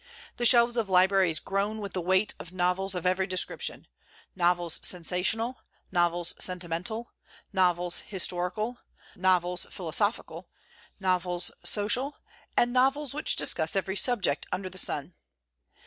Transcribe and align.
The 0.37 0.45
shelves 0.45 0.77
of 0.77 0.89
libraries 0.89 1.37
groan 1.39 1.77
with 1.77 1.93
the 1.93 2.01
weight 2.01 2.33
of 2.39 2.51
novels 2.51 2.95
of 2.95 3.05
every 3.05 3.27
description, 3.27 3.85
novels 4.35 4.79
sensational, 4.81 5.59
novels 5.91 6.33
sentimental, 6.39 7.11
novels 7.53 7.99
historical, 7.99 8.79
novels 9.15 9.67
philosophical, 9.69 10.49
novels 10.99 11.51
social, 11.63 12.17
and 12.57 12.73
novels 12.73 13.13
which 13.13 13.35
discuss 13.35 13.75
every 13.75 13.95
subject 13.95 14.47
under 14.51 14.71
the 14.71 14.79
sun. 14.79 15.13